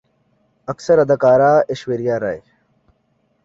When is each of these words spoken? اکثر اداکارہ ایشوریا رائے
اکثر 0.71 0.97
اداکارہ 1.03 1.51
ایشوریا 1.69 2.15
رائے 2.23 2.39